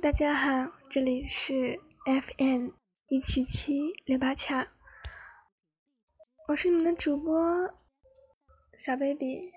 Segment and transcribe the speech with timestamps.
[0.00, 2.70] 大家好，这里是 FM
[3.08, 4.54] 一七七六八七，
[6.48, 7.74] 我是你们的主播
[8.78, 9.52] 小 baby。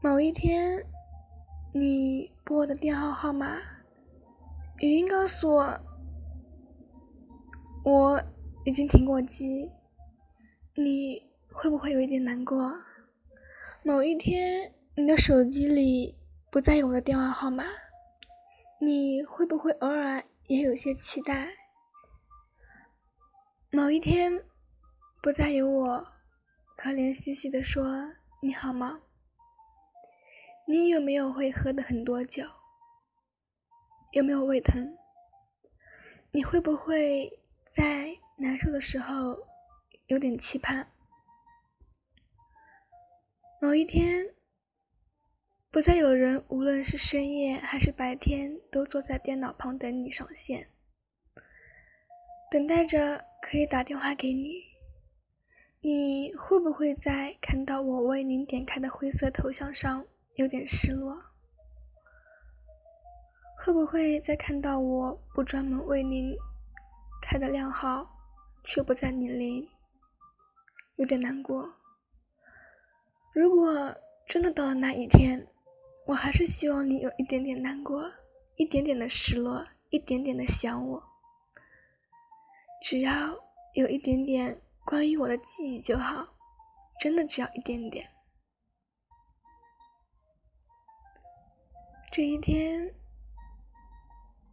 [0.00, 0.86] 某一天，
[1.74, 3.58] 你拨我的电话号码，
[4.78, 5.80] 语音告诉我，
[7.84, 8.22] 我
[8.64, 9.70] 已经停过机。
[10.76, 12.82] 你会不会有一点难过？
[13.84, 16.16] 某一天，你的手机里
[16.50, 17.64] 不再有我的电话号码，
[18.80, 21.46] 你会不会偶尔也有些期待？
[23.70, 24.44] 某一天，
[25.22, 26.06] 不再有我，
[26.76, 28.10] 可怜兮兮的说
[28.42, 29.00] ：“你好吗？”
[30.66, 32.42] 你有没有会喝的很多酒？
[34.10, 34.96] 有没有胃疼？
[36.32, 37.30] 你会不会
[37.70, 39.36] 在难受的时候
[40.06, 40.92] 有点期盼？
[43.58, 44.34] 某一天，
[45.70, 50.68] 不再有人，无论是深夜还是白天，都坐在电脑旁等你上线，
[52.50, 54.62] 等待着可以打电话给你。
[55.80, 60.06] 你会不会在看到我为您点开的灰色头像上？
[60.34, 61.16] 有点失落，
[63.62, 66.34] 会不会在看到我不专门为您
[67.22, 68.10] 开的靓号，
[68.64, 69.70] 却不在你里，
[70.96, 71.74] 有点难过？
[73.32, 73.94] 如果
[74.26, 75.48] 真的到了那一天，
[76.06, 78.12] 我还是希望你有一点点难过，
[78.56, 81.02] 一点点的失落，一点点的想我，
[82.80, 83.36] 只要
[83.72, 86.36] 有一点点关于我的记忆就好，
[87.00, 88.10] 真的只要一点点。
[92.12, 92.94] 这一天，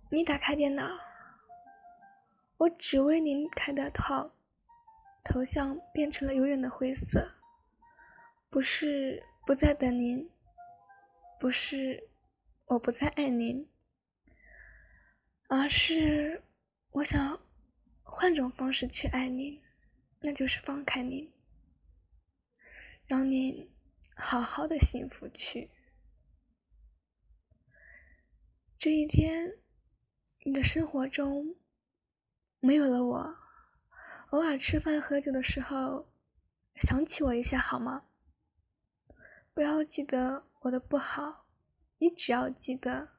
[0.09, 0.83] 你打开电脑，
[2.57, 4.31] 我只为您开的头
[5.23, 7.41] 头像变成了永远的灰色。
[8.49, 10.29] 不是不再等您，
[11.39, 12.09] 不是
[12.65, 13.69] 我不再爱您，
[15.47, 16.43] 而是
[16.89, 17.41] 我想
[18.03, 19.61] 换种方式去爱您，
[20.19, 21.31] 那就是放开您，
[23.05, 23.71] 让您
[24.15, 25.71] 好好的幸福去。
[28.77, 29.59] 这一天，
[30.43, 31.55] 你的生活中
[32.59, 33.40] 没有了我。
[34.31, 36.07] 偶尔吃饭喝酒的时候，
[36.75, 38.05] 想起我一下好吗？
[39.53, 41.47] 不要记得我的不好，
[41.97, 43.17] 你只要记得，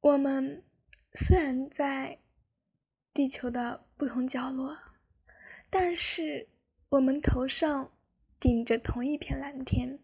[0.00, 0.62] 我们
[1.14, 2.20] 虽然在
[3.14, 4.76] 地球的不同角落，
[5.70, 6.50] 但是
[6.90, 7.96] 我们头上
[8.38, 9.98] 顶着同一片蓝天。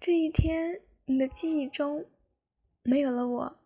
[0.00, 2.10] 这一天，你的记忆中
[2.82, 3.63] 没有了我，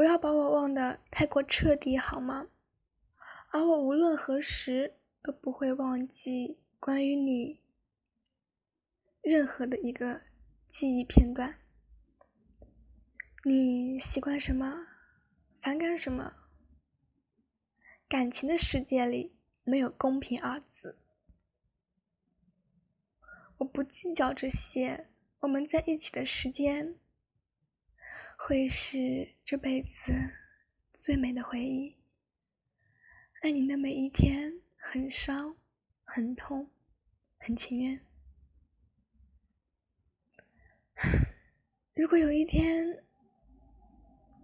[0.00, 2.48] 不要把我忘得太过彻底，好吗？
[3.50, 7.62] 而我无论何时都不会忘记关于你
[9.20, 10.22] 任何的一个
[10.66, 11.60] 记忆片段。
[13.44, 14.86] 你习惯什么，
[15.60, 16.32] 反感什么？
[18.08, 20.96] 感情的世界里没有公平二字。
[23.58, 25.08] 我不计较这些，
[25.40, 26.98] 我们在一起的时间
[28.42, 30.14] 会是这辈子
[30.94, 31.98] 最美的回忆。
[33.42, 35.58] 爱您的每一天很伤、
[36.04, 36.70] 很痛、
[37.36, 38.02] 很情愿。
[41.92, 43.04] 如果有一天，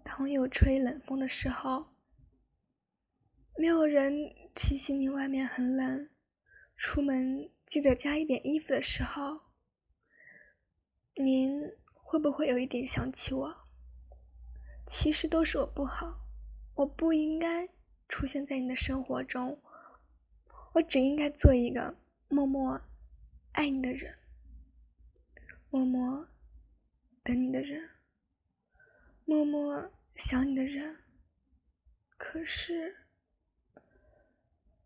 [0.05, 1.95] 当有吹冷风的时候，
[3.57, 4.13] 没有人
[4.55, 6.11] 提醒你外面很冷，
[6.77, 7.51] 出门。
[7.65, 9.47] 记得加一点衣服的时候，
[11.15, 11.63] 您
[11.95, 13.66] 会不会有一点想起我？
[14.87, 16.27] 其实都是我不好，
[16.75, 17.69] 我不应该
[18.09, 19.61] 出现在你的生活中，
[20.75, 21.99] 我只应该做一个
[22.29, 22.81] 默默
[23.53, 24.17] 爱你的人，
[25.71, 26.29] 默默
[27.23, 27.91] 等你的人，
[29.25, 31.05] 默默想你的人。
[32.17, 33.09] 可是，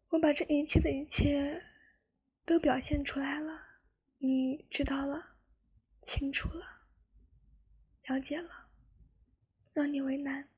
[0.09, 1.63] 我把这一切的一切。
[2.43, 3.61] 都表现出来了，
[4.19, 5.37] 你知道了，
[6.03, 6.89] 清楚了，
[8.09, 8.70] 了解了，
[9.73, 10.49] 让你为难、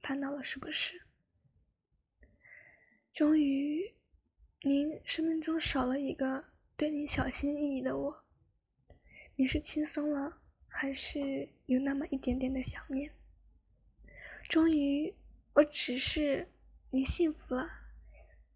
[0.00, 1.02] 烦恼了，是不是？
[3.12, 3.94] 终于，
[4.62, 6.44] 您生命中少了一个
[6.76, 8.24] 对你小心翼翼的我，
[9.36, 13.14] 你是轻松了，还是有那么一点点的想念？
[14.48, 15.14] 终于，
[15.54, 16.50] 我只是
[16.90, 17.68] 你幸福了。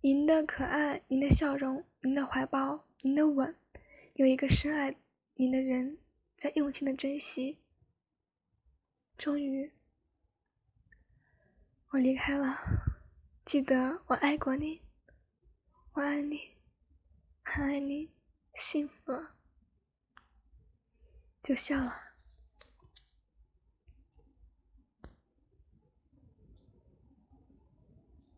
[0.00, 3.54] 您的可爱，您的笑容，您的怀抱，您的吻，
[4.14, 4.96] 有一个深爱
[5.34, 5.98] 您的人
[6.36, 7.58] 在用心的珍惜。
[9.18, 9.72] 终于，
[11.88, 12.56] 我离开了，
[13.44, 14.80] 记得我爱过你，
[15.94, 16.56] 我爱你，
[17.42, 18.14] 很爱你，
[18.54, 19.34] 幸福了，
[21.42, 22.07] 就笑了。